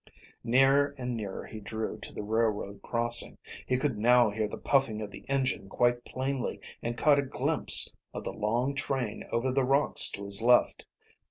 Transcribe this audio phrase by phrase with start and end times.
[0.43, 3.37] Nearer and nearer he drew to the railroad crossing.
[3.67, 7.87] He could now hear the puffing of the engine quite plainly and caught a glimpse
[8.11, 10.87] of the long train over the rocks to his left.